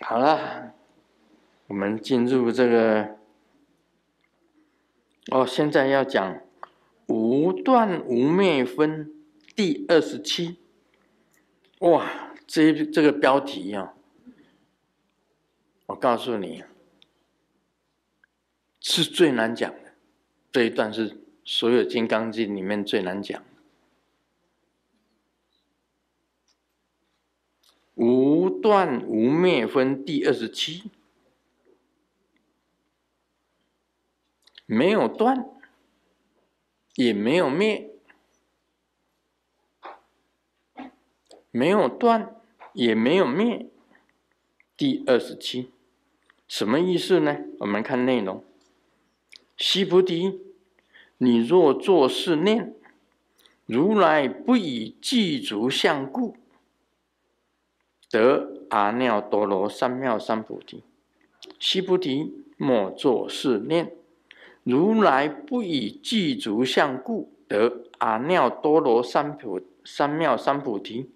[0.00, 0.74] 好了，
[1.66, 3.18] 我们进入这个。
[5.30, 6.40] 哦，现在要讲
[7.06, 9.12] 无断无灭分
[9.54, 10.58] 第二十七。
[11.80, 13.94] 哇，这这个标题啊，
[15.86, 16.64] 我告诉你，
[18.80, 19.92] 是最难讲的。
[20.50, 23.46] 这一段是所有《金刚经》里面最难讲的。
[27.94, 30.90] 无断无灭分第二十七，
[34.66, 35.48] 没有断，
[36.94, 37.90] 也没有灭，
[41.50, 42.36] 没有断，
[42.72, 43.66] 也没有灭。
[44.76, 45.70] 第二十七，
[46.48, 47.38] 什么意思呢？
[47.58, 48.42] 我们看内容。
[49.56, 50.40] 西菩提，
[51.18, 52.74] 你若作是念，
[53.66, 56.36] 如来不以具足相故。
[58.10, 60.82] 得阿耨多罗三藐三菩提。
[61.60, 63.92] 须菩提，莫作是念。
[64.64, 71.10] 如来不以具足相故，得阿耨多罗三菩三藐三菩提。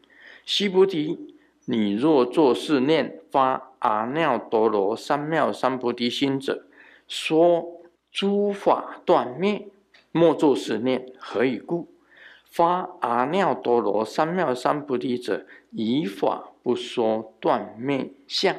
[0.45, 6.64] 须菩提，你若作是念，发阿耨多罗三藐三菩提心者，
[7.08, 9.69] 说诸法断灭，
[10.12, 11.06] 莫作是念。
[11.19, 11.89] 何以故？
[12.45, 18.59] 发阿耨多罗三藐三菩提者，以法不说断灭相。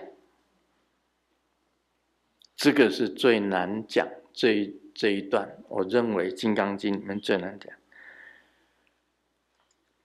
[2.56, 7.74] 这个是最难讲，这一这一段，我认为《金刚经》里面最难讲。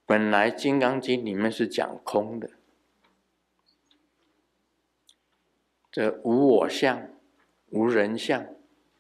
[0.06, 2.51] 本来《金刚经》里面是讲空的，
[5.93, 7.06] 这无我相、
[7.69, 8.47] 无人相、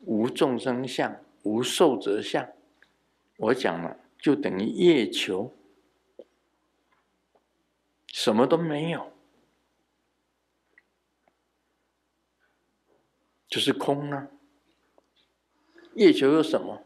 [0.00, 2.46] 无众生相、无寿者相，
[3.38, 3.96] 我讲了。
[4.18, 5.50] 就等于月球，
[8.12, 9.12] 什么都没有，
[13.48, 14.28] 就是空啊。
[15.94, 16.84] 月球有什么？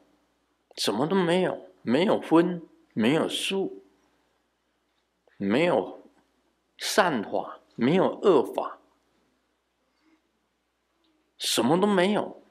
[0.77, 3.85] 什么都没有，没有分，没有数，
[5.37, 6.09] 没有
[6.77, 8.79] 善法，没有恶法，
[11.37, 12.43] 什么都没有。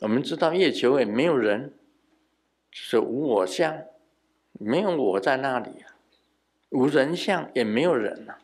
[0.00, 1.74] 我们知道月球也没有人。
[2.70, 3.86] 是无我相，
[4.52, 5.97] 没有我在那里啊；
[6.70, 8.40] 无人相，也没有人呐、啊。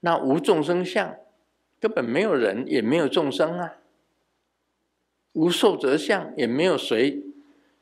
[0.00, 1.16] 那无众生相，
[1.80, 3.76] 根本没有人，也没有众生啊。
[5.32, 7.22] 无寿者相，也没有谁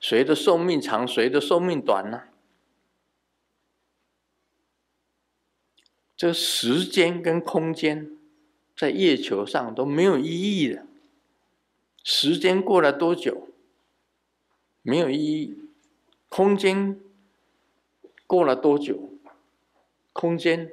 [0.00, 2.24] 谁的寿命长，谁的寿命短呢、
[6.16, 8.10] 这时间跟空间，
[8.76, 10.86] 在月球上都没有意义的。
[12.02, 13.48] 时间过了多久，
[14.82, 15.63] 没有意义；
[16.36, 16.98] 空间
[18.26, 19.12] 过了多久，
[20.12, 20.72] 空间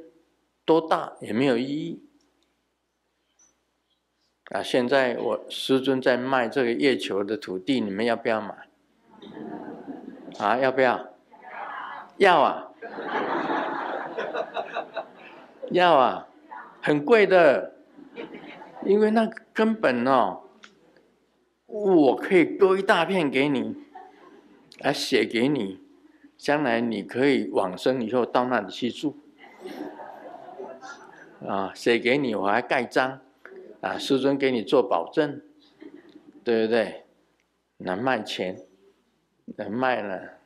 [0.66, 2.04] 多大也没有意义。
[4.46, 8.70] 啊，现在我师尊在卖这个月球的土地，你们要不要买？
[10.40, 11.14] 啊，要不要？
[12.18, 12.72] 要啊！
[15.70, 16.28] 要啊！
[16.82, 17.76] 很贵的，
[18.84, 20.42] 因为那根本哦。
[21.68, 23.76] 我可以割一大片给你，
[24.84, 25.80] 来写给你，
[26.38, 29.18] 将来你可以往生以后到那里去住，
[31.46, 33.22] 啊，写给你我还盖章，
[33.82, 35.42] 啊，师尊给你做保证，
[36.44, 37.06] 对不对？
[37.78, 38.66] 能卖钱，
[39.58, 40.40] 能卖了，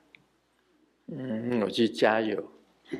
[1.07, 2.51] 嗯，我去加油，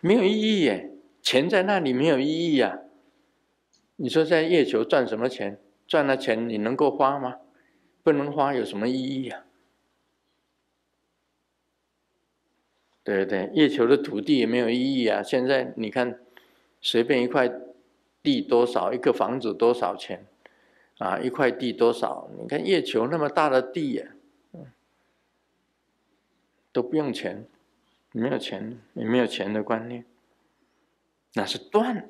[0.00, 0.86] 没有意义耶。
[1.22, 2.78] 钱在那里没有意义、啊！
[4.02, 5.60] 你说在月球赚什么钱？
[5.86, 7.36] 赚了钱你能够花吗？
[8.02, 9.44] 不能花有什么意义、啊？
[13.04, 13.50] 对不对？
[13.52, 15.22] 月球的土地也没有意义啊！
[15.22, 16.18] 现在你看，
[16.80, 17.52] 随便一块
[18.22, 20.24] 地多少，一个房子多少钱？
[20.96, 22.30] 啊，一块地多少？
[22.40, 24.06] 你看月球那么大的地呀、
[26.72, 27.46] 都不用钱，
[28.12, 30.06] 没有钱，也没有钱的观念。
[31.34, 31.96] 那是断，《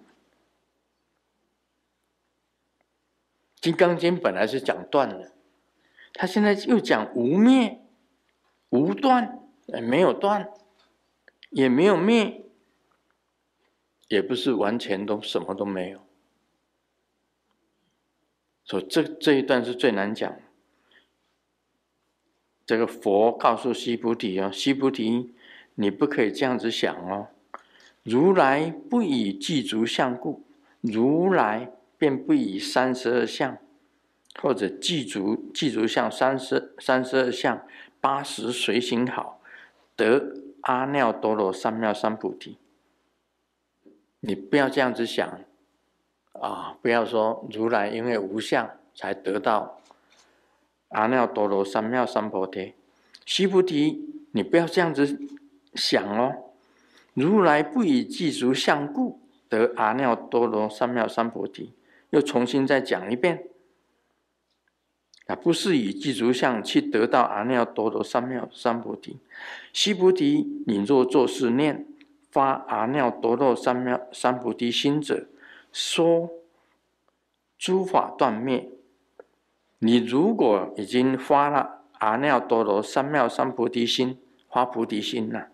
[3.61, 5.33] 金刚经》本来是讲断的，
[6.15, 7.81] 他现在又讲无灭、
[8.71, 10.51] 无断，没有断，
[11.51, 12.45] 也没有灭，
[14.09, 16.01] 也不是完全都什么都没有。
[18.65, 20.35] 所以这这一段是最难讲。
[22.65, 25.35] 这个佛告诉西菩提哦，西菩提，
[25.75, 27.29] 你不可以这样子想哦。
[28.05, 30.45] 如来不以具足相故，
[30.81, 33.59] 如来便不以三十二相
[34.41, 37.67] 或者具足具足相三十三十二相
[38.01, 39.39] 八十随行好，
[39.95, 40.33] 得
[40.63, 42.57] 阿耨多罗三藐三菩提。
[44.21, 45.41] 你不要这样子想
[46.33, 46.79] 啊！
[46.81, 49.79] 不要说如来因为无相才得到
[50.89, 52.73] 阿耨多罗三藐三菩提。
[53.27, 55.21] 须菩提，你不要这样子
[55.75, 56.53] 想哦。
[57.13, 59.21] 如来不以具足相故，
[59.51, 61.75] 得阿耨多罗三藐三菩提。
[62.11, 63.45] 又重新再讲一遍，
[65.27, 69.19] 啊，不是以具足相去得到阿耨多罗三藐三菩提。
[69.73, 71.87] 悉菩提，你若作是念，
[72.31, 75.29] 发阿耨多罗三藐三菩提心者，
[75.73, 76.31] 说
[77.57, 78.71] 诸法断灭。
[79.79, 84.19] 你如果已经发了阿耨多罗三藐三菩提心，
[84.51, 85.49] 发菩提心了，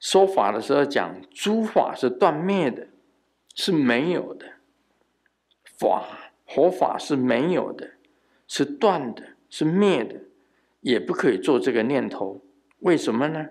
[0.00, 2.88] 说法的时候讲诸法是断灭的，
[3.54, 4.54] 是没有的。
[5.78, 7.92] 法佛法是没有的，
[8.46, 10.20] 是断的，是灭的，
[10.80, 12.40] 也不可以做这个念头。
[12.80, 13.48] 为什么呢？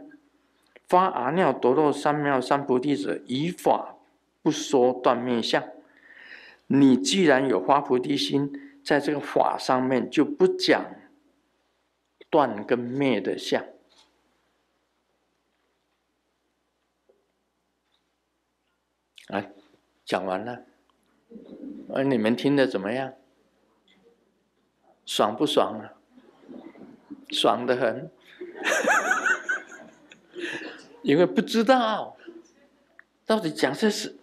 [0.87, 3.97] 发阿耨多罗三藐三菩提者，以法
[4.41, 5.63] 不说断灭相。
[6.67, 8.51] 你既然有发菩提心，
[8.83, 10.85] 在这个法上面就不讲
[12.29, 13.65] 断跟灭的相。
[19.29, 19.43] 啊，
[20.05, 20.65] 讲完了。
[21.93, 23.13] 而你们听得怎么样？
[25.05, 25.93] 爽不爽啊？
[27.29, 28.11] 爽得很，
[31.03, 32.15] 因为不知道
[33.25, 34.17] 到底讲这是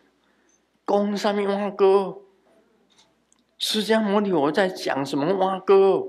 [0.87, 2.23] 讲什么碗糕，
[3.59, 6.09] 释迦摩尼佛在讲什么碗糕？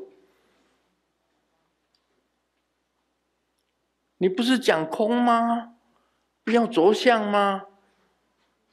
[4.20, 5.76] 你不是讲空吗？
[6.44, 7.64] 不要着相吗？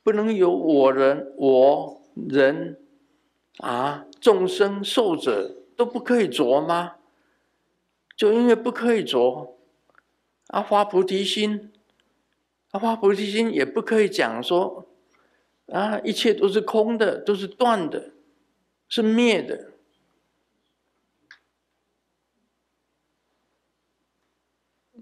[0.03, 1.98] 不能有我人我。
[2.29, 2.81] 人
[3.59, 6.97] 啊，众生寿者都不可以着吗？
[8.17, 9.57] 就因为不可以着，
[10.49, 11.71] 啊，发菩提心，
[12.73, 14.87] 啊，发菩提心也不可以讲说，
[15.67, 18.11] 啊，一切都是空的，都是断的，
[18.89, 19.71] 是灭的。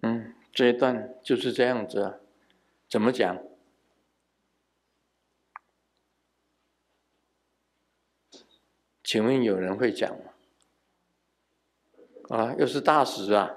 [0.02, 2.16] 嗯，这一段就是这样子啊，
[2.88, 3.45] 怎么讲？
[9.06, 10.24] 请问有人会讲吗？
[12.28, 13.54] 啊，又是大师啊！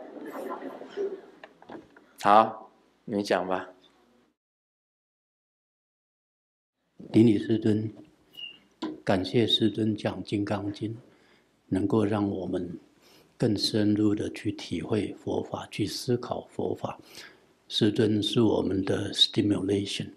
[2.22, 2.72] 好，
[3.04, 3.68] 你讲吧。
[7.12, 7.92] 顶礼师尊，
[9.04, 10.94] 感谢师尊讲《金刚经》，
[11.66, 12.78] 能够让我们
[13.36, 17.00] 更深入的去体会佛法，去思考佛法。
[17.68, 20.12] 师尊是我们的 stimulation，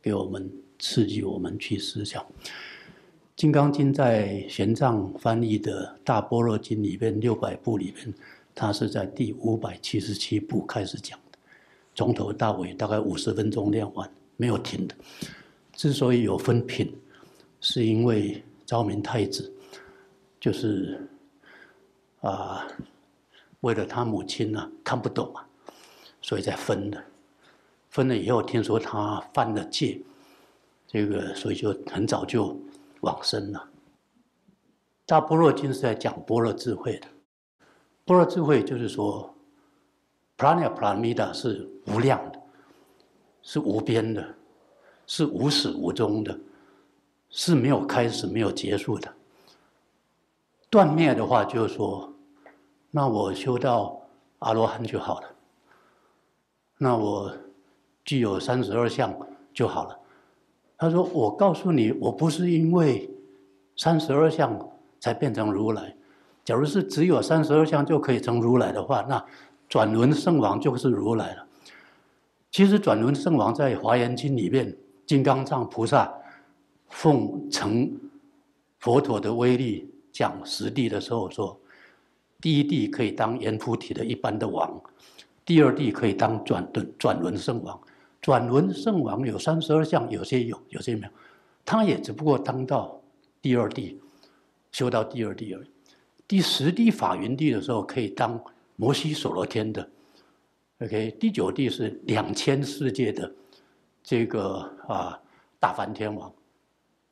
[0.00, 2.22] 给我们刺激我们去思想。
[3.38, 8.12] 《金刚经》在玄奘翻译的《大般若经》里边六百部里边，
[8.52, 11.38] 它是在第五百七十七部开始讲的，
[11.94, 14.94] 从头到尾大概五十分钟念完，没有停的。
[15.72, 16.92] 之所以有分品，
[17.60, 19.52] 是因为昭明太子
[20.40, 21.08] 就是
[22.22, 22.66] 啊，
[23.60, 25.46] 为了他母亲呢、啊、看不懂啊，
[26.20, 27.00] 所以才分的。
[27.88, 30.00] 分了以后，听说他犯了戒，
[30.88, 32.60] 这个所以就很早就。
[33.00, 33.68] 往生了。
[35.06, 37.06] 大般若经是在讲般若智慧的。
[38.04, 39.34] 般若智慧就是说
[40.36, 42.40] ，prajna paramita 是无量的，
[43.42, 44.34] 是无边的，
[45.06, 46.38] 是无始无终的，
[47.30, 49.12] 是没有开始、没有结束的。
[50.70, 52.12] 断灭的话，就是说，
[52.90, 54.00] 那我修到
[54.40, 55.28] 阿罗汉就好了。
[56.76, 57.34] 那我
[58.04, 59.14] 具有三十二相
[59.52, 59.98] 就好了。
[60.78, 63.10] 他说：“我告诉你，我不是因为
[63.76, 64.56] 三十二相
[65.00, 65.92] 才变成如来。
[66.44, 69.22] 假如是只有三十二相就可以成如来的话，那
[69.68, 71.44] 转轮圣王就是如来了。
[72.52, 76.14] 其实转轮圣王在《华严经》里面，金刚藏菩萨
[76.88, 77.90] 奉承
[78.78, 81.58] 佛陀的威力讲十地的时候说：
[82.40, 84.80] 第一地可以当阎浮提的一般的王，
[85.44, 87.78] 第二地可以当转轮转轮圣王。”
[88.20, 91.12] 转轮圣王有三十二相，有些有，有些没有。
[91.64, 93.00] 他也只不过当到
[93.40, 94.00] 第二地，
[94.72, 95.70] 修到第二地而已。
[96.26, 98.38] 第十地法云地的时候，可以当
[98.76, 99.88] 摩西所罗天的。
[100.80, 103.32] OK，第九地是两千世界的
[104.02, 105.20] 这个啊
[105.58, 106.32] 大梵天王。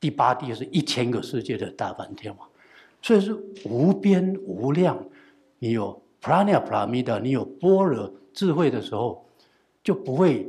[0.01, 2.49] 第八地是一千个世界的大梵天王。
[3.01, 3.33] 所以是
[3.65, 5.03] 无边无量。
[5.59, 9.25] 你有 prajna paramita，你有般若智慧的时候，
[9.85, 10.47] 就不会。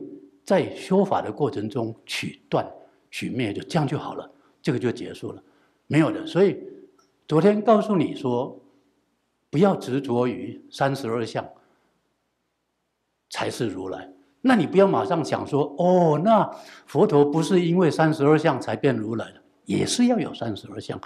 [0.48, 2.66] 在修法的过程中取断
[3.12, 5.44] 取灭，就这样就好了，这个就结束了，
[5.88, 6.26] 没有的。
[6.26, 6.58] 所以
[7.28, 8.58] 昨天告诉你说，
[9.50, 11.46] 不要执着于三十二相，
[13.30, 14.10] 才是如来。
[14.40, 16.50] 那你不要马上想说，哦，那
[16.86, 20.98] 佛陀不是因为三十二相才变如来的，也是要有三十二相。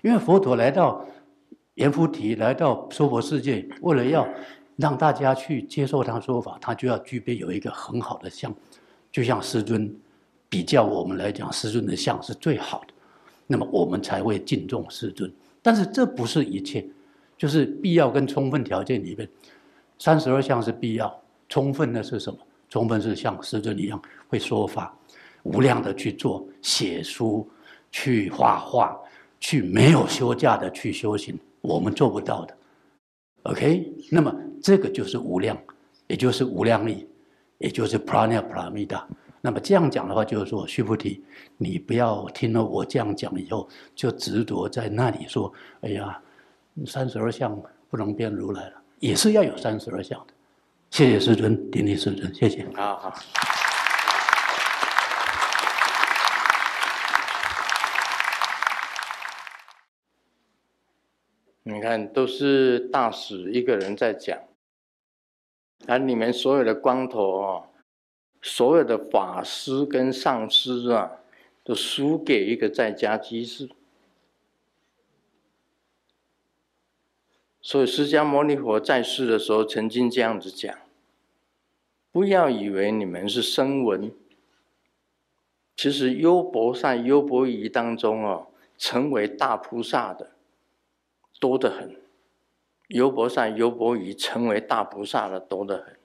[0.00, 1.06] 因为佛陀来到
[1.74, 4.26] 阎浮提，来到娑婆世界，为了要
[4.76, 8.50] 让大家去接受他说法，他就要具备有一个很好的相。
[9.10, 9.94] 就像师尊
[10.48, 12.94] 比较我们来讲，师尊的相是最好的，
[13.46, 15.30] 那么我们才会敬重师尊。
[15.62, 16.86] 但是这不是一切，
[17.36, 19.28] 就是必要跟充分条件里面，
[19.98, 22.38] 三十二相是必要，充分的是什么？
[22.70, 24.94] 充分是像师尊一样会说法，
[25.42, 27.48] 无量的去做写书，
[27.90, 28.94] 去画画，
[29.40, 32.54] 去没有休假的去修行，我们做不到的。
[33.44, 35.56] OK，那么这个就是无量，
[36.08, 37.08] 也就是无量力，
[37.58, 39.04] 也就是 prana pramita。
[39.40, 41.22] 那么这样讲的话，就是说，须菩提，
[41.56, 46.20] 你不要听了我这样讲以后，就执着在那里说，哎呀，
[46.86, 50.34] 三十二相不能变如来了，也是要有三十二相的。
[50.90, 52.66] 谢谢师尊，顶礼师尊，谢谢。
[52.74, 53.14] 好好。
[61.62, 64.38] 你看，都是大师一个人在讲，
[65.88, 67.64] 而你们所有的光头哦。
[68.40, 71.10] 所有的法师跟上师啊，
[71.64, 73.68] 都输给一个在家居士。
[77.60, 80.72] 所以释迦牟尼佛在世的时候，曾经这样子讲：
[82.12, 84.12] 不要以为你们是声闻，
[85.76, 88.46] 其实优婆塞、优婆夷当中哦，
[88.78, 90.30] 成为大菩萨的
[91.40, 92.07] 多得很。
[92.88, 95.96] 优婆塞、优婆夷成为大菩萨的多得很。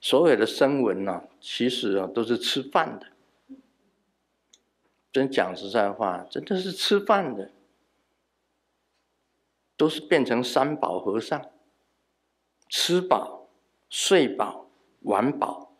[0.00, 3.06] 所有的声闻呢，其实啊都是吃饭的。
[5.12, 7.50] 真讲实在话，真的是吃饭的，
[9.76, 11.50] 都是变成三宝和尚，
[12.68, 13.48] 吃饱、
[13.88, 14.70] 睡饱、
[15.00, 15.72] 玩饱，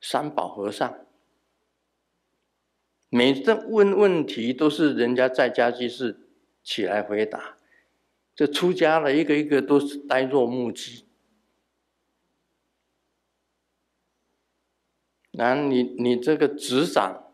[0.00, 0.98] 三宝和尚。
[3.08, 6.20] 每次问问题都是人家在家居士
[6.62, 7.56] 起来回答，
[8.34, 11.04] 这出家了一个一个都是呆若木鸡。
[15.32, 17.32] 那你你这个执掌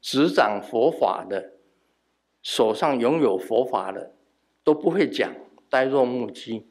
[0.00, 1.52] 执掌佛法的，
[2.42, 4.14] 手上拥有佛法的，
[4.62, 5.34] 都不会讲，
[5.70, 6.66] 呆若木鸡，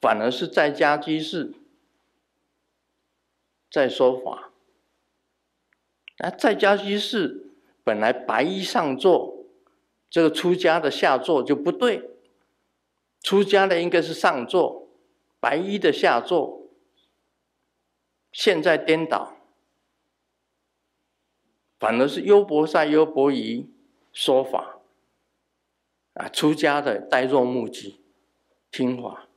[0.00, 1.54] 反而是在家居士
[3.70, 4.52] 在说法。
[6.18, 7.50] 那在家居士
[7.82, 9.46] 本来白衣上座，
[10.10, 12.10] 这个出家的下座就不对，
[13.22, 14.88] 出家的应该是上座，
[15.38, 16.68] 白衣的下座，
[18.32, 19.36] 现在颠倒。
[21.78, 23.68] 反而是优婆塞、优婆夷
[24.12, 24.80] 说法，
[26.14, 28.00] 啊，出家的呆若木鸡，
[28.70, 29.28] 听话。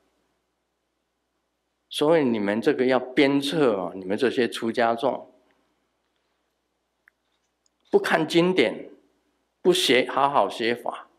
[1.90, 5.34] 所以你们这个要鞭策哦，你们这些出家众，
[7.90, 8.92] 不看经典，
[9.62, 11.10] 不学好好学法，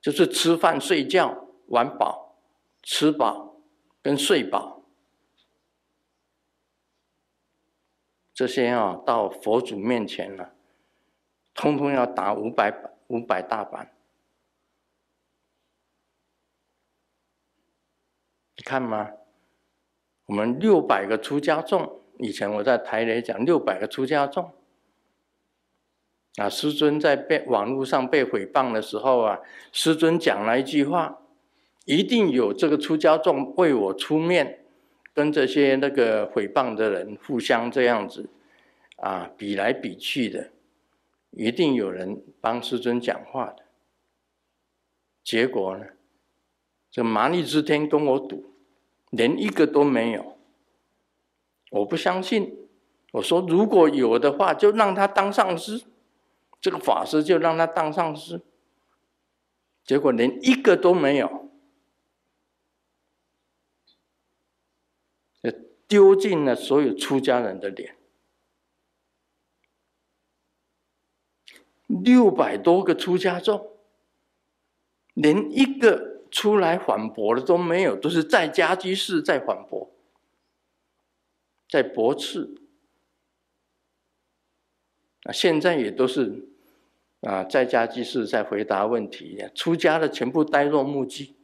[0.00, 2.36] 就是吃饭、睡觉、玩饱、
[2.82, 3.56] 吃饱
[4.02, 4.82] 跟睡饱。
[8.32, 10.54] 这些啊，到佛祖面前了，
[11.54, 13.92] 通通要打五百五百大板。
[18.56, 19.12] 你看吗？
[20.26, 24.52] 我们六百个出家众，以前我在台里讲六百个出家众，
[26.36, 29.40] 啊，师尊在被网络上被诽谤的时候啊，
[29.70, 31.20] 师尊讲了一句话，
[31.84, 34.60] 一定有这个出家众为我出面。
[35.16, 38.28] 跟这些那个诽谤的人互相这样子
[38.96, 40.50] 啊，比来比去的，
[41.30, 43.62] 一定有人帮师尊讲话的。
[45.22, 45.84] 结果呢，
[46.90, 48.54] 这麻利之天跟我赌，
[49.10, 50.36] 连一个都没有。
[51.70, 52.66] 我不相信，
[53.12, 55.84] 我说如果有的话，就让他当上师，
[56.60, 58.40] 这个法师就让他当上师。
[59.84, 61.43] 结果连一个都没有。
[65.86, 67.96] 丢尽了所有出家人的脸，
[71.86, 73.70] 六百多个出家众，
[75.14, 79.90] 连一个出来反驳的都没有，都是在家居士在反驳，
[81.68, 82.54] 在驳斥。
[85.24, 86.48] 啊，现在也都是
[87.20, 91.36] 啊，在家居士在回答问题，出家的全部呆若木鸡。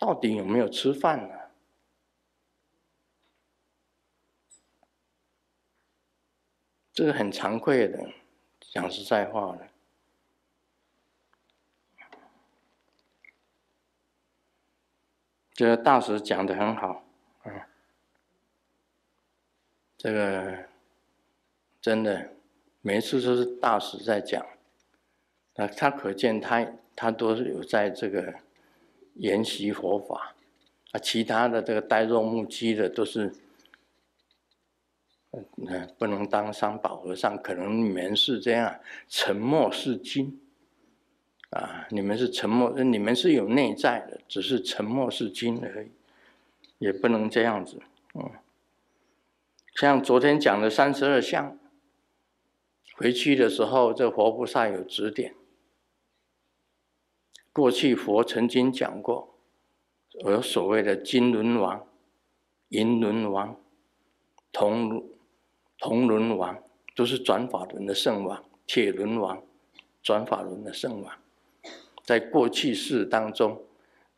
[0.00, 1.34] 到底有没有吃饭呢？
[6.92, 8.10] 这个很惭愧的
[8.60, 9.68] 讲实在话的。
[15.52, 17.04] 这个大师讲的很好
[17.42, 17.68] 啊
[19.98, 20.66] 这个
[21.82, 22.32] 真的
[22.80, 24.42] 每一次都是大师在讲
[25.56, 26.66] 啊他可见他
[26.96, 28.40] 他都是有在这个
[29.20, 30.34] 研习佛法，
[30.92, 33.32] 啊，其他的这个呆若木鸡的都是，
[35.32, 40.40] 嗯，不能当三宝和尚，可能你们是这样，沉默是金。
[41.50, 41.88] 啊！
[41.90, 45.90] 你们是沉默，你们是有内在的，只是沉默是金而已，
[46.78, 47.82] 也不能这样子。
[48.14, 48.30] 嗯，
[49.74, 51.58] 像昨天讲的三十二相，
[52.94, 55.34] 回去的时候，这活菩萨有指点。
[57.52, 59.34] 过去佛曾经讲过，
[60.24, 61.84] 有所谓的金轮王、
[62.68, 63.56] 银轮王、
[64.52, 65.04] 铜
[65.78, 66.62] 铜轮王，
[66.94, 69.42] 都是转法轮的圣王；铁轮王，
[70.02, 71.12] 转法轮的圣王。
[72.04, 73.62] 在过去世当中，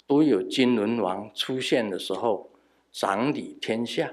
[0.06, 2.50] 都有金轮王出现的时候，
[2.90, 4.12] 掌理天下，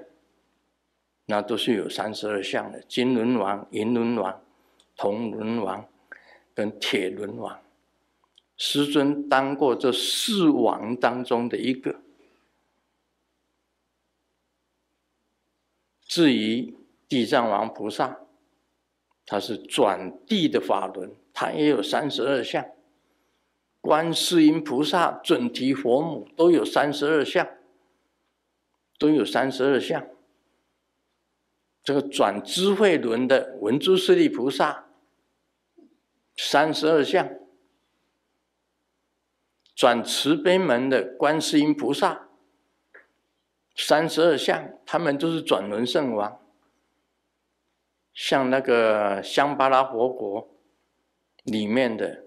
[1.25, 4.41] 那都是有三十二相的：金轮王、银轮王、
[4.95, 5.85] 铜轮王
[6.53, 7.59] 跟铁轮王。
[8.59, 12.01] 师尊当过这四王当中的一个。
[16.03, 16.75] 至于
[17.07, 18.19] 地藏王菩萨，
[19.25, 22.65] 他是转地的法轮，他也有三十二相。
[23.79, 27.47] 观世音菩萨、准提佛母都有三十二相，
[28.97, 30.05] 都有三十二相。
[31.81, 34.89] 这个转智慧轮的文殊师利菩萨，
[36.35, 37.25] 三十二相；
[39.79, 42.27] 转慈悲门的观世音菩萨，
[43.73, 44.73] 三十二相。
[44.85, 46.37] 他们都是转轮圣王，
[48.13, 50.49] 像那个香巴拉佛国
[51.45, 52.25] 里面的。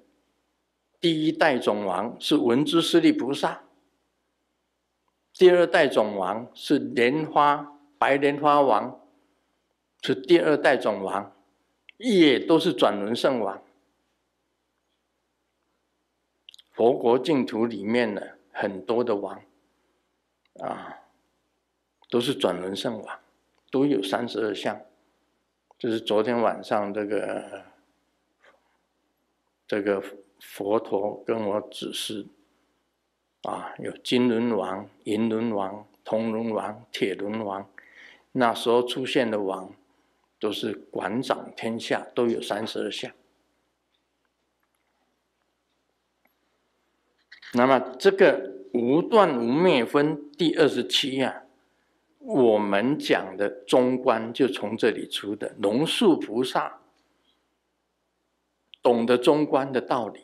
[0.98, 3.64] 第一代总王是文殊师利菩萨，
[5.34, 8.98] 第二代总王是莲花白莲花王，
[10.00, 11.36] 是第二代总王，
[11.98, 13.62] 也都是转轮圣王。
[16.82, 19.40] 佛国净土里面呢很多的王，
[20.58, 20.98] 啊，
[22.10, 23.20] 都是转轮圣王，
[23.70, 24.80] 都有三十二相。
[25.78, 27.62] 就是昨天晚上这个
[29.68, 30.02] 这个。
[30.40, 32.26] 佛陀跟我指示，
[33.42, 37.70] 啊，有金轮王、银轮王、铜轮王、铁轮王，
[38.32, 39.72] 那时候出现的王，
[40.40, 43.12] 都是管掌天下，都有三十二相。
[47.54, 51.42] 那么这个无断无灭分第二十七啊，
[52.18, 55.54] 我们讲的中观就从这里出的。
[55.58, 56.80] 龙树菩萨
[58.82, 60.20] 懂得中观的道理。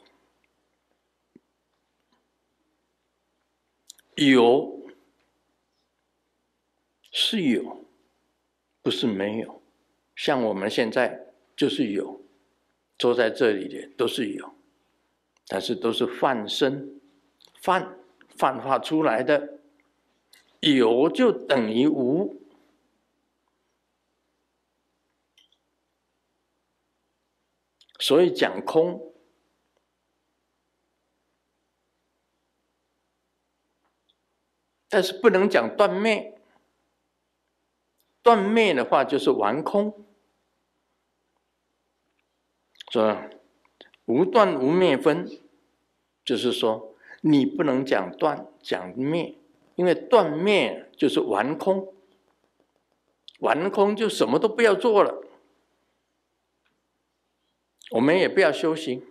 [4.15, 4.89] 有
[7.13, 7.85] 是有，
[8.83, 9.63] 不是没有。
[10.17, 12.21] 像我们现在就是有，
[12.99, 14.55] 坐在这里的都是有，
[15.47, 16.98] 但是都是幻身，
[17.61, 19.59] 泛泛化出来的。
[20.61, 22.43] 有就等于无，
[28.01, 29.15] 所以讲空。
[34.89, 36.41] 但是不能讲断灭，
[38.23, 40.05] 断灭的话就是完空，
[42.91, 43.31] 是吧？
[44.07, 45.29] 无断无灭分，
[46.25, 49.35] 就是说你不能讲断讲灭，
[49.75, 51.93] 因为断灭就是完空，
[53.41, 55.23] 完空就什么都不要做了，
[57.91, 59.05] 我们也不要修行，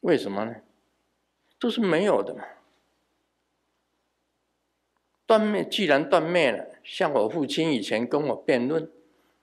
[0.00, 0.56] 为什么呢？
[1.58, 2.44] 都是没有的嘛。
[5.24, 8.90] 断灭，既然断灭了，像我父亲以前跟我辩论，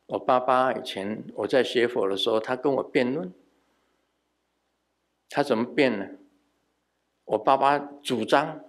[0.08, 3.34] 我爸爸以前我在学佛的时候，他跟我辩论，
[5.30, 6.08] 他怎么辩呢？
[7.30, 8.64] 我爸爸主张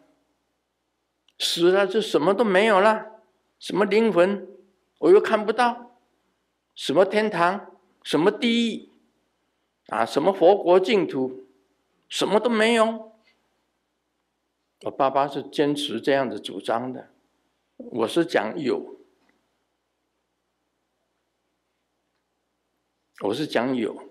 [1.39, 3.23] 死了就什么都没有了，
[3.59, 4.47] 什么灵魂
[4.99, 5.97] 我又看不到，
[6.75, 8.89] 什么天堂，什么地狱，
[9.87, 11.47] 啊，什么佛国净土，
[12.07, 13.13] 什么都没有。
[14.83, 17.09] 我爸爸是坚持这样的主张的，
[17.77, 18.97] 我是讲有，
[23.23, 24.10] 我是讲有，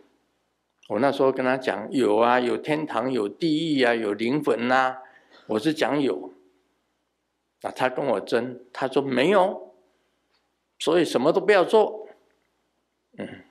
[0.89, 4.97] 我那时候跟他讲有啊，有天堂，有地狱啊，有灵魂呐、啊，
[5.45, 6.33] 我是讲有，
[7.61, 9.71] 啊，他跟我争，他说没有，
[10.79, 12.07] 所以什么都不要做，
[13.19, 13.43] 嗯，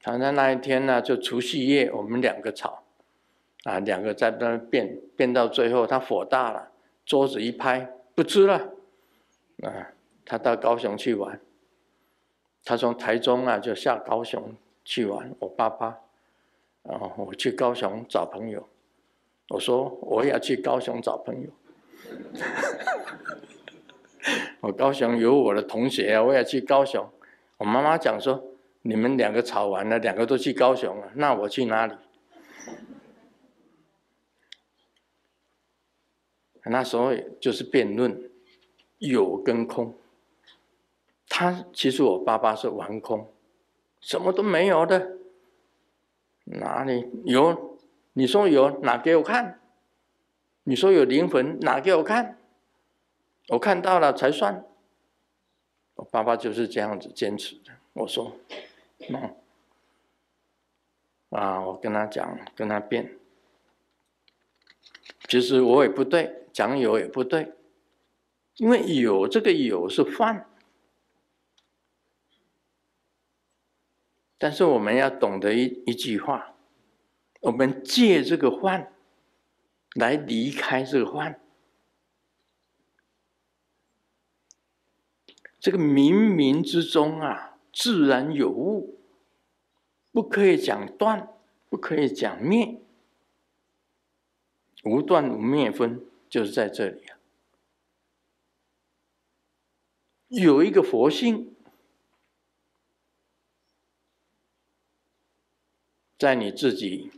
[0.00, 2.82] 反正那一天呢，就除夕夜，我们两个吵。
[3.64, 6.72] 啊，两个在那辩辩到最后，他火大了，
[7.06, 8.56] 桌子一拍，不吃了。
[9.62, 9.92] 啊，
[10.26, 11.40] 他到高雄去玩。
[12.64, 15.32] 他从台中啊就下高雄去玩。
[15.38, 16.00] 我爸爸，
[16.82, 18.68] 啊，我去高雄找朋友。
[19.48, 21.50] 我说我要去高雄找朋友。
[24.60, 27.08] 我高雄有我的同学啊，我也去高雄。
[27.58, 28.44] 我妈妈讲说，
[28.82, 31.94] 你们两个吵完了，两个都去高雄了，那我去哪里？
[36.64, 38.30] 那时候就是辩论
[38.98, 39.96] 有跟空。
[41.28, 43.32] 他其实我爸爸是玩空，
[44.00, 45.18] 什么都没有的。
[46.60, 47.78] 哪里有？
[48.14, 49.60] 你说有，拿给我看。
[50.64, 52.38] 你说有灵魂，拿给我看。
[53.48, 54.64] 我看到了才算。
[55.94, 57.72] 我爸爸就是这样子坚持的。
[57.94, 58.36] 我说，
[59.08, 59.34] 嗯，
[61.30, 63.18] 啊，我跟他讲，跟他辩。
[65.28, 67.52] 其实我也不对，讲有也不对，
[68.56, 70.46] 因为有这个有是幻，
[74.42, 76.56] 但是我们要懂得一一句话，
[77.42, 78.92] 我们借这个幻
[79.94, 81.38] 来离开这个幻，
[85.60, 88.98] 这个冥冥之中啊，自然有物，
[90.10, 91.28] 不可以讲断，
[91.70, 92.80] 不可以讲灭。
[94.82, 97.16] 无断无灭分，就是在这里啊。
[100.26, 101.51] 有一个佛性，
[106.22, 107.10] 在你自己，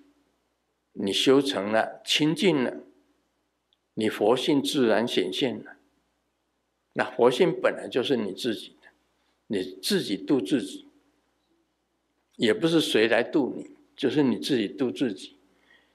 [0.94, 2.78] 你修成了，清净了，
[3.92, 5.76] 你佛性自然显现了。
[6.94, 8.88] 那佛性本来就是你自己的，
[9.48, 10.88] 你自己度自己，
[12.36, 15.36] 也不是谁来度你，就是你自己度自己。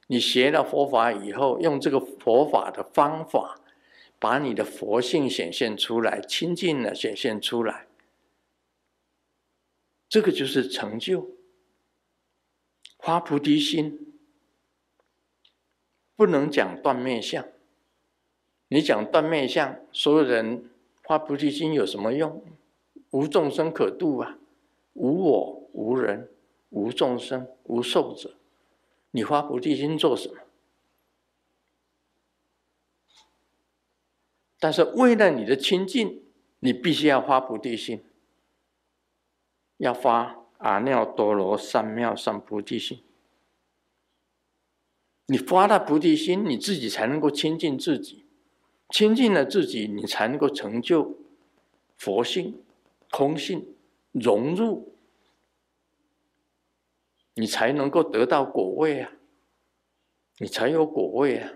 [0.05, 3.59] 你学了佛法以后，用这个佛法的方法，
[4.19, 7.87] 把你的佛性显现出来，清净了显现出来，
[10.07, 11.38] 这个就是成就。
[12.99, 14.13] 发菩提心，
[16.15, 17.47] 不能讲断灭相。
[18.67, 20.69] 你讲断灭相，所有人
[21.01, 22.43] 发菩提心有什么用？
[23.09, 24.37] 无众生可度啊，
[24.93, 26.29] 无我、无人、
[26.69, 28.35] 无众生、无受者。
[29.11, 30.37] 你发菩提心做什么？
[34.59, 36.21] 但是为了你的清净，
[36.59, 38.03] 你必须要发菩提心，
[39.77, 43.03] 要发阿耨多罗三藐三菩提心。
[45.25, 48.25] 你发了菩提心，你自己才能够亲近自己，
[48.89, 51.17] 亲近了自己，你才能够成就
[51.97, 52.63] 佛性、
[53.11, 53.75] 空性，
[54.11, 54.95] 融入。
[57.35, 59.13] 你才能够得到果位啊！
[60.39, 61.53] 你才有果位啊！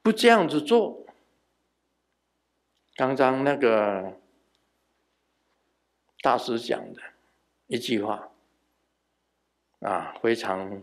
[0.00, 1.04] 不这样子做，
[2.94, 4.18] 刚刚那个
[6.22, 7.02] 大师讲的
[7.70, 8.32] 一句话
[9.78, 10.82] 啊，非常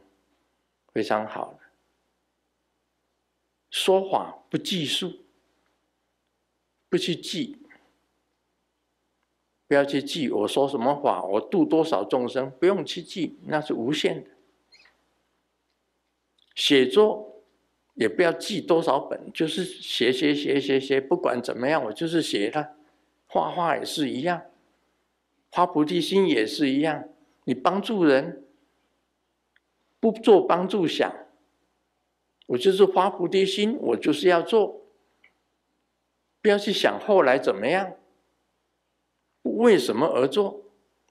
[0.94, 1.60] 非常好的，
[3.70, 5.12] 说法不计数，
[6.88, 7.58] 不去记。
[9.68, 14.30] 不要去记我说什么话，我度多少众生，不用去记，那是无限的。
[16.56, 17.44] 写作
[17.96, 22.78] 也不要记多少本，就是写写写写写，不管怎么样，我就是写它。
[23.26, 24.42] 画画也是一样，
[25.58, 27.10] 发菩提心也是一样。
[27.46, 28.46] 你帮助人，
[30.00, 31.12] 不做帮助想，
[32.46, 34.86] 我就是发菩提心，我就是要做，
[36.44, 37.96] 不要去想后来怎么样。
[39.42, 40.62] 为什么而做？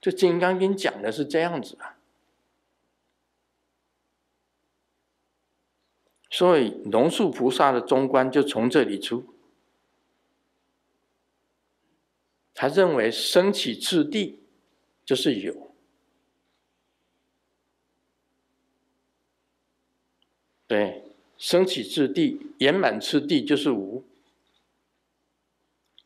[0.01, 1.99] 这《金刚经》讲的是这样子啊。
[6.31, 9.25] 所以龙树菩萨的中观就从这里出。
[12.59, 14.41] 他认为升起次第
[15.05, 15.75] 就是有，
[20.67, 21.05] 对，
[21.37, 24.03] 升起次第圆满次第就是无，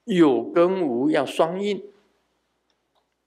[0.05, 1.81] 有跟无要双运。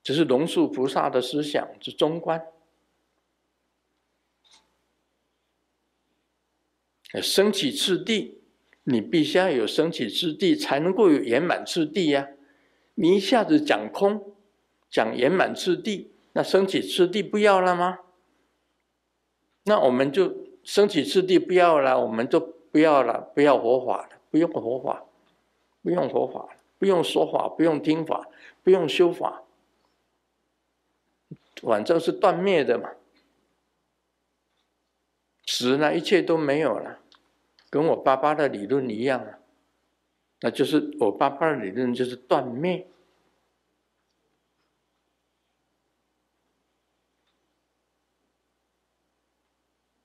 [0.04, 2.46] 这是龙树菩萨的思想之中观。
[7.22, 8.42] 升起次第，
[8.84, 12.28] 你必须要有升起次第，才能够有圆满次第呀。
[12.96, 14.34] 你一下子讲空，
[14.90, 18.00] 讲圆满次第，那升起次第不要了吗？
[19.64, 25.06] 那我们就升起次第不要了，我们就不要了，不要佛法了，不用佛法，
[25.82, 28.28] 不用佛法，不用说法，不用听法，
[28.62, 29.44] 不用修法。
[31.62, 32.92] 反正是断灭的嘛，
[35.46, 37.00] 死了，一切都没有了，
[37.70, 39.40] 跟我爸爸的理论一样啊。
[40.46, 42.86] 那就是我爸爸的理论，就是断灭。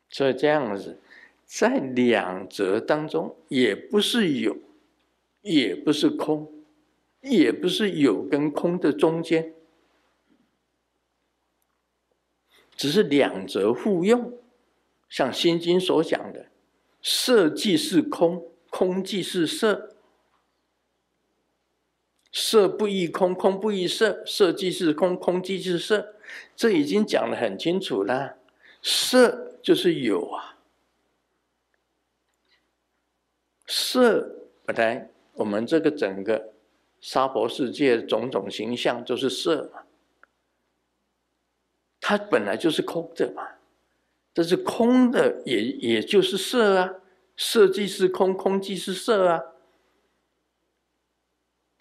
[0.09, 1.01] 所以这样子，
[1.44, 4.57] 在两者当中，也不是有，
[5.42, 6.48] 也不是空，
[7.20, 9.53] 也不是有跟空的中间，
[12.77, 14.38] 只是两者互用。
[15.09, 16.46] 像《心经》所讲的，
[17.03, 19.96] 色即是空，空即是色。
[22.31, 26.14] 色不异空，空不异色，色即是空，空即是色，
[26.55, 28.37] 这已经讲得很清楚了。
[28.83, 30.59] 色就是有啊，
[33.67, 36.53] 色本来我们这个整个
[37.01, 39.83] 沙婆世界种种形象就是色嘛，
[42.01, 43.49] 它本来就是空的嘛，
[44.35, 46.95] 这是空的也也就是色啊，
[47.37, 49.43] 色即是空，空即是色啊。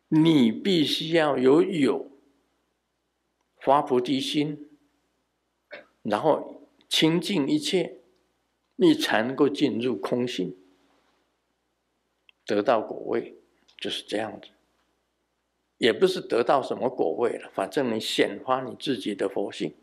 [0.09, 2.09] 你必须要有有
[3.59, 4.69] 发菩提心，
[6.01, 7.99] 然后清净一切，
[8.77, 10.55] 你才能够进入空性，
[12.45, 13.35] 得到果位，
[13.77, 14.49] 就是这样子。
[15.77, 19.75] 也不是得到什么果位了，反正你显发你自己的佛性。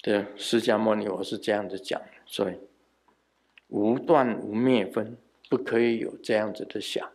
[0.00, 2.58] 对，释迦牟尼，我是这样子讲，所以
[3.66, 5.18] 无断无灭分。
[5.48, 7.10] 不可以有这样子的想，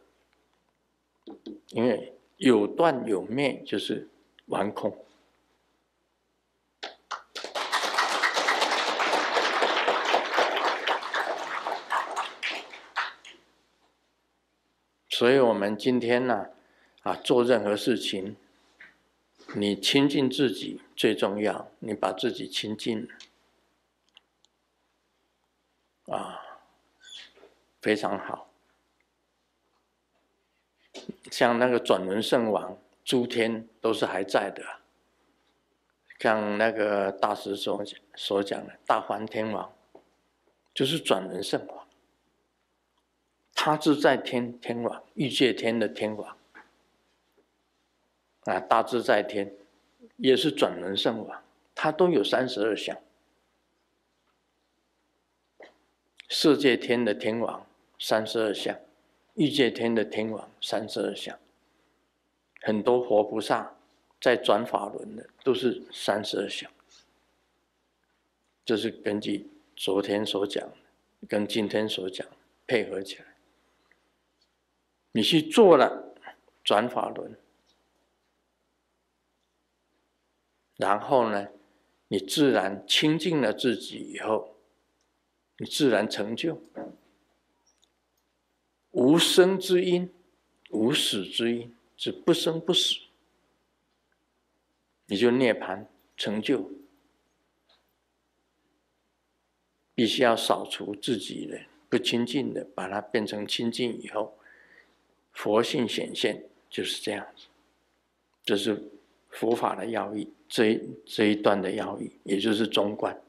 [1.69, 4.09] 因为有断有灭就是
[4.47, 4.97] 完空。
[15.09, 16.49] 所以，我们今天呢，
[17.03, 18.35] 啊，做任何事情，
[19.55, 23.07] 你亲近自己最重要，你把自己亲近
[26.07, 26.42] 啊。
[27.83, 28.47] 非常好，
[31.29, 34.63] 像那个转轮圣王，诸天都是还在的。
[36.17, 37.83] 像那个大师所
[38.15, 39.73] 所讲的大梵天王，
[40.73, 41.85] 就是转轮圣王，
[43.53, 46.37] 他自在天天王，欲界天的天王，
[48.45, 49.53] 啊，大自在天
[50.15, 51.43] 也是转轮圣王，
[51.75, 52.97] 他都有三十二相，
[56.29, 57.67] 色界天的天王。
[58.05, 58.77] 三十二相，
[59.35, 61.39] 欲界天的天王三十二相，
[62.59, 63.77] 很多活菩萨
[64.19, 66.69] 在转法轮的都是三十二相，
[68.65, 70.69] 这是根据昨天所讲，
[71.29, 72.27] 跟今天所讲
[72.67, 73.37] 配合起来，
[75.13, 76.13] 你去做了
[76.61, 77.37] 转法轮，
[80.75, 81.47] 然后呢，
[82.09, 84.57] 你自然清净了自己以后，
[85.55, 86.61] 你自然成就。
[88.93, 90.09] 无生之因，
[90.69, 92.95] 无死之因，是不生不死，
[95.07, 96.71] 你就涅槃成就。
[99.95, 104.37] 必须要扫除自己的不清净的，把它变成清净以后，
[105.31, 107.45] 佛性显现就是这样子。
[108.43, 108.91] 这是
[109.29, 113.19] 佛法的要义，这一这一段的要义，也就是中观。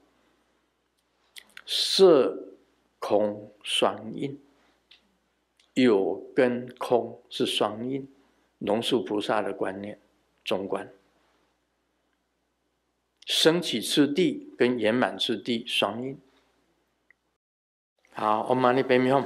[1.66, 2.54] 色
[2.98, 4.38] 空双因。
[5.74, 8.08] 有跟空是双因，
[8.58, 9.98] 龙树菩萨的观念，
[10.44, 10.88] 中观。
[13.26, 16.18] 升起次第跟圆满次第双因。
[18.12, 19.24] 好，我们来背诵。